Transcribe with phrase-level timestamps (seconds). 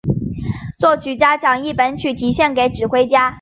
[0.79, 3.29] 作曲家亦将本曲题献给指挥家。